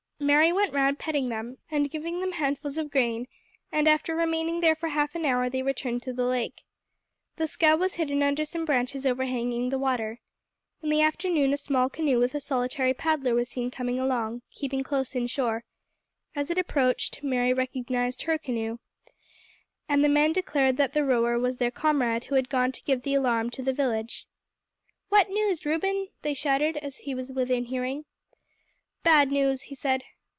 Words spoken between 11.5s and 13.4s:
a small canoe with a solitary paddler